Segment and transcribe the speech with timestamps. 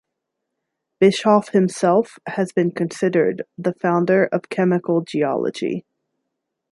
[0.99, 5.85] Bischof himself has been considered the founder of chemical geology.